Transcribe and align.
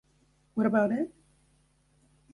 What 0.55 0.65
About 0.65 0.91
It? 0.93 1.13